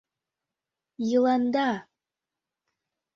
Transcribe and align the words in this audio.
Йыланда! 1.09 1.69